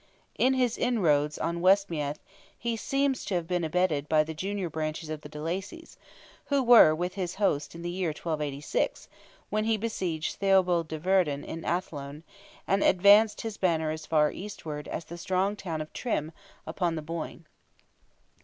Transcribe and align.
In 0.35 0.55
his 0.55 0.79
inroads 0.79 1.37
on 1.37 1.61
West 1.61 1.87
Meath 1.91 2.17
he 2.57 2.75
seems 2.75 3.23
to 3.25 3.35
have 3.35 3.45
been 3.47 3.63
abetted 3.63 4.09
by 4.09 4.23
the 4.23 4.33
junior 4.33 4.67
branches 4.67 5.11
of 5.11 5.21
the 5.21 5.29
de 5.29 5.37
Lacys, 5.39 5.95
who 6.45 6.63
were 6.63 6.95
with 6.95 7.13
his 7.13 7.35
host 7.35 7.75
in 7.75 7.83
the 7.83 7.89
year 7.91 8.07
1286, 8.09 9.07
when 9.51 9.65
he 9.65 9.77
besieged 9.77 10.37
Theobald 10.37 10.87
de 10.87 10.97
Verdon 10.97 11.43
in 11.43 11.63
Athlone, 11.63 12.23
and 12.67 12.81
advanced 12.83 13.41
his 13.41 13.57
banner 13.57 13.91
as 13.91 14.07
far 14.07 14.31
eastward 14.31 14.87
as 14.87 15.05
the 15.05 15.19
strong 15.19 15.55
town 15.55 15.81
of 15.81 15.93
Trim, 15.93 16.31
upon 16.65 16.95
the 16.95 17.03
Boyne. 17.03 17.45